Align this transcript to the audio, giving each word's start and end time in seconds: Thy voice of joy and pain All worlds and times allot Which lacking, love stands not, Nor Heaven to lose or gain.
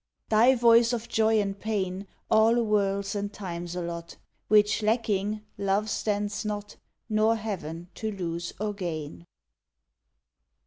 Thy 0.29 0.55
voice 0.55 0.93
of 0.93 1.07
joy 1.07 1.39
and 1.39 1.59
pain 1.59 2.07
All 2.31 2.63
worlds 2.63 3.13
and 3.13 3.31
times 3.31 3.75
allot 3.75 4.17
Which 4.47 4.81
lacking, 4.81 5.41
love 5.59 5.91
stands 5.91 6.43
not, 6.43 6.75
Nor 7.07 7.35
Heaven 7.35 7.87
to 7.93 8.11
lose 8.11 8.51
or 8.59 8.73
gain. 8.73 9.27